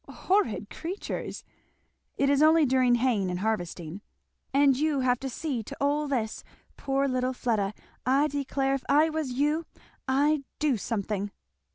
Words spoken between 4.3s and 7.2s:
"And you have to see to all this! poor